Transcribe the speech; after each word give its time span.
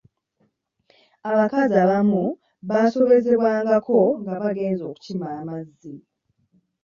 Abakazi 1.29 1.75
abamu 1.85 2.21
baasobezebwangako 2.69 3.99
nga 4.21 4.33
bagenze 4.43 4.83
okukima 4.91 5.25
amazzi. 5.39 5.93